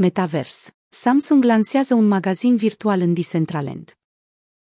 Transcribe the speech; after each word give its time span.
Metavers. 0.00 0.70
Samsung 0.88 1.44
lansează 1.44 1.94
un 1.94 2.06
magazin 2.06 2.56
virtual 2.56 3.00
în 3.00 3.14
Decentraland. 3.14 3.98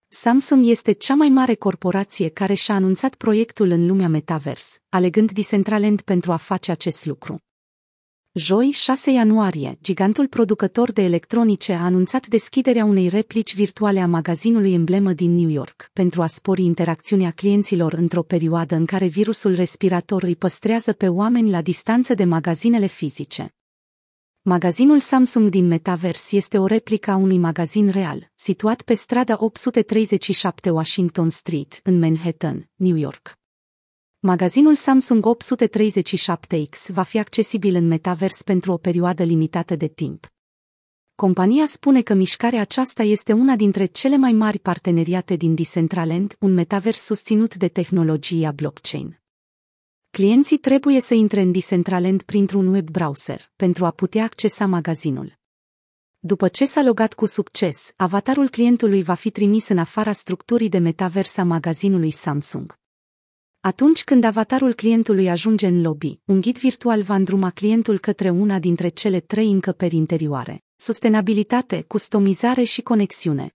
Samsung 0.08 0.66
este 0.66 0.92
cea 0.92 1.14
mai 1.14 1.28
mare 1.28 1.54
corporație 1.54 2.28
care 2.28 2.54
și-a 2.54 2.74
anunțat 2.74 3.14
proiectul 3.14 3.70
în 3.70 3.86
lumea 3.86 4.08
Metavers, 4.08 4.80
alegând 4.88 5.32
Decentraland 5.32 6.00
pentru 6.00 6.32
a 6.32 6.36
face 6.36 6.70
acest 6.70 7.04
lucru. 7.04 7.38
Joi, 8.32 8.70
6 8.70 9.10
ianuarie, 9.10 9.78
gigantul 9.82 10.26
producător 10.26 10.92
de 10.92 11.02
electronice 11.02 11.72
a 11.72 11.84
anunțat 11.84 12.26
deschiderea 12.26 12.84
unei 12.84 13.08
replici 13.08 13.54
virtuale 13.54 14.00
a 14.00 14.06
magazinului 14.06 14.72
emblemă 14.72 15.12
din 15.12 15.34
New 15.34 15.48
York, 15.48 15.90
pentru 15.92 16.22
a 16.22 16.26
spori 16.26 16.62
interacțiunea 16.62 17.30
clienților 17.30 17.92
într-o 17.92 18.22
perioadă 18.22 18.74
în 18.74 18.86
care 18.86 19.06
virusul 19.06 19.54
respirator 19.54 20.22
îi 20.22 20.36
păstrează 20.36 20.92
pe 20.92 21.08
oameni 21.08 21.50
la 21.50 21.62
distanță 21.62 22.14
de 22.14 22.24
magazinele 22.24 22.86
fizice. 22.86 23.54
Magazinul 24.44 24.98
Samsung 24.98 25.48
din 25.50 25.66
Metaverse 25.66 26.36
este 26.36 26.58
o 26.58 26.66
replică 26.66 27.10
a 27.10 27.16
unui 27.16 27.38
magazin 27.38 27.88
real, 27.88 28.30
situat 28.34 28.82
pe 28.82 28.94
strada 28.94 29.36
837 29.38 30.70
Washington 30.70 31.30
Street, 31.30 31.80
în 31.82 31.98
Manhattan, 31.98 32.70
New 32.74 32.96
York. 32.96 33.38
Magazinul 34.18 34.74
Samsung 34.74 35.24
837X 35.36 36.86
va 36.86 37.02
fi 37.02 37.18
accesibil 37.18 37.74
în 37.74 37.86
Metaverse 37.86 38.42
pentru 38.44 38.72
o 38.72 38.76
perioadă 38.76 39.22
limitată 39.22 39.76
de 39.76 39.86
timp. 39.86 40.32
Compania 41.14 41.66
spune 41.66 42.00
că 42.00 42.14
mișcarea 42.14 42.60
aceasta 42.60 43.02
este 43.02 43.32
una 43.32 43.56
dintre 43.56 43.84
cele 43.84 44.16
mai 44.16 44.32
mari 44.32 44.58
parteneriate 44.58 45.36
din 45.36 45.54
Decentraland, 45.54 46.36
un 46.38 46.52
metavers 46.52 47.00
susținut 47.00 47.54
de 47.54 47.68
tehnologia 47.68 48.52
blockchain. 48.52 49.21
Clienții 50.18 50.58
trebuie 50.58 51.00
să 51.00 51.14
intre 51.14 51.40
în 51.40 51.52
Decentraland 51.52 52.22
printr-un 52.22 52.66
web 52.66 52.90
browser 52.90 53.52
pentru 53.56 53.84
a 53.84 53.90
putea 53.90 54.24
accesa 54.24 54.66
magazinul. 54.66 55.38
După 56.18 56.48
ce 56.48 56.66
s-a 56.66 56.82
logat 56.82 57.14
cu 57.14 57.26
succes, 57.26 57.92
avatarul 57.96 58.48
clientului 58.48 59.02
va 59.02 59.14
fi 59.14 59.30
trimis 59.30 59.68
în 59.68 59.78
afara 59.78 60.12
structurii 60.12 60.68
de 60.68 60.78
metavers 60.78 61.36
a 61.36 61.44
magazinului 61.44 62.10
Samsung. 62.10 62.78
Atunci 63.60 64.04
când 64.04 64.24
avatarul 64.24 64.74
clientului 64.74 65.30
ajunge 65.30 65.66
în 65.66 65.80
lobby, 65.82 66.20
un 66.24 66.40
ghid 66.40 66.58
virtual 66.58 67.02
va 67.02 67.14
îndruma 67.14 67.50
clientul 67.50 67.98
către 67.98 68.30
una 68.30 68.58
dintre 68.58 68.88
cele 68.88 69.20
trei 69.20 69.50
încăperi 69.50 69.96
interioare: 69.96 70.64
sustenabilitate, 70.76 71.82
customizare 71.82 72.62
și 72.62 72.82
conexiune. 72.82 73.54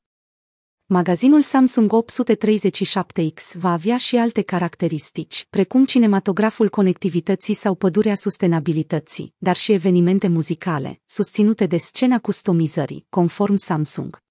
Magazinul 0.90 1.42
Samsung 1.42 1.92
837X 1.92 3.54
va 3.54 3.72
avea 3.72 3.98
și 3.98 4.16
alte 4.16 4.42
caracteristici, 4.42 5.48
precum 5.50 5.86
cinematograful 5.86 6.70
conectivității 6.70 7.54
sau 7.54 7.76
pădurea 7.76 8.16
sustenabilității, 8.16 9.34
dar 9.38 9.56
și 9.56 9.72
evenimente 9.72 10.28
muzicale, 10.28 11.02
susținute 11.06 11.66
de 11.66 11.78
scena 11.78 12.20
customizării, 12.20 13.06
conform 13.10 13.56
Samsung. 13.56 14.22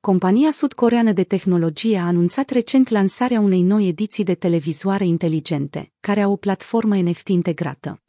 Compania 0.00 0.50
sud-coreană 0.50 1.12
de 1.12 1.24
tehnologie 1.24 1.98
a 1.98 2.06
anunțat 2.06 2.50
recent 2.50 2.88
lansarea 2.88 3.40
unei 3.40 3.62
noi 3.62 3.88
ediții 3.88 4.24
de 4.24 4.34
televizoare 4.34 5.06
inteligente, 5.06 5.92
care 6.00 6.20
au 6.20 6.32
o 6.32 6.36
platformă 6.36 6.96
NFT 6.96 7.28
integrată. 7.28 8.00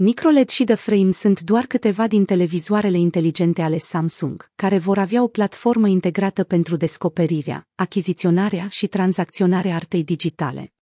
MicroLED 0.00 0.48
și 0.48 0.64
The 0.64 0.74
Frame 0.74 1.10
sunt 1.10 1.40
doar 1.40 1.64
câteva 1.66 2.06
din 2.06 2.24
televizoarele 2.24 2.98
inteligente 2.98 3.62
ale 3.62 3.78
Samsung, 3.78 4.50
care 4.54 4.78
vor 4.78 4.98
avea 4.98 5.22
o 5.22 5.28
platformă 5.28 5.88
integrată 5.88 6.44
pentru 6.44 6.76
descoperirea, 6.76 7.66
achiziționarea 7.74 8.66
și 8.68 8.86
tranzacționarea 8.86 9.74
artei 9.74 10.04
digitale. 10.04 10.72